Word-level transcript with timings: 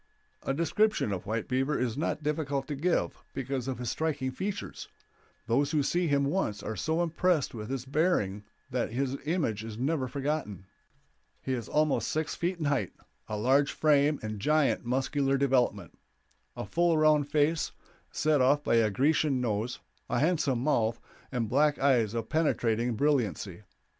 A 0.41 0.51
description 0.51 1.11
of 1.11 1.27
White 1.27 1.47
Beaver 1.47 1.77
is 1.77 1.95
not 1.95 2.23
difficult 2.23 2.65
to 2.69 2.75
give, 2.75 3.23
because 3.35 3.67
of 3.67 3.77
his 3.77 3.91
striking 3.91 4.31
features; 4.31 4.87
those 5.45 5.69
who 5.69 5.83
see 5.83 6.07
him 6.07 6.25
once 6.25 6.63
are 6.63 6.75
so 6.75 7.03
impressed 7.03 7.53
with 7.53 7.69
his 7.69 7.85
bearing 7.85 8.43
that 8.71 8.89
his 8.91 9.15
image 9.25 9.63
is 9.63 9.77
never 9.77 10.07
forgotten. 10.07 10.65
He 11.39 11.53
is 11.53 11.69
almost 11.69 12.07
six 12.07 12.33
feet 12.33 12.57
in 12.57 12.65
height, 12.65 12.93
of 13.27 13.41
large 13.41 13.71
frame 13.71 14.17
and 14.23 14.39
giant 14.39 14.83
muscular 14.83 15.37
development; 15.37 15.95
a 16.55 16.65
full 16.65 16.97
round 16.97 17.29
face, 17.29 17.71
set 18.11 18.41
off 18.41 18.63
by 18.63 18.77
a 18.77 18.89
Grecian 18.89 19.39
nose, 19.39 19.81
a 20.09 20.17
handsome 20.17 20.63
mouth, 20.63 20.99
and 21.31 21.47
black 21.47 21.77
eyes 21.77 22.15
of 22.15 22.27
penetrating 22.27 22.95
brilliancy. 22.95 23.61